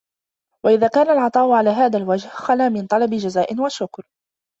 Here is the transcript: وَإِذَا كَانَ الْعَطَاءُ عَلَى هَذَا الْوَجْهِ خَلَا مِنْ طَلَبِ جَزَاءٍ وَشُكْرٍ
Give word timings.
وَإِذَا 0.65 0.87
كَانَ 0.87 1.09
الْعَطَاءُ 1.09 1.51
عَلَى 1.51 1.69
هَذَا 1.69 1.97
الْوَجْهِ 1.97 2.27
خَلَا 2.27 2.69
مِنْ 2.69 2.87
طَلَبِ 2.87 3.09
جَزَاءٍ 3.13 3.59
وَشُكْرٍ 3.61 4.05